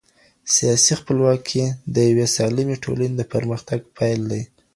[0.55, 1.63] سياسي خپلواکي
[1.95, 4.43] د يوې سالمي ټولني د پرمختګ پيل دی.